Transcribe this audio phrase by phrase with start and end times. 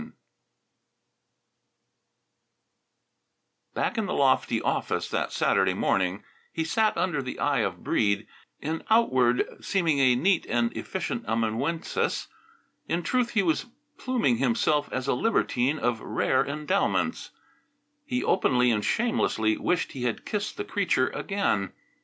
[0.01, 0.11] IX
[3.75, 8.25] Back in the lofty office that Saturday morning he sat under the eye of Breede,
[8.59, 12.29] in outward seeming a neat and efficient amanuensis.
[12.87, 13.67] In truth he was
[13.99, 17.29] pluming himself as a libertine of rare endowments.
[18.03, 21.73] He openly and shamelessly wished he had kissed the creature again.